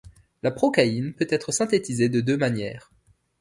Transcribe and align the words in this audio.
La 0.41 0.49
procaïne 0.49 1.13
peut 1.13 1.27
être 1.29 1.51
synthétisée 1.51 2.09
de 2.09 2.21
deux 2.21 2.35
manières. 2.35 2.89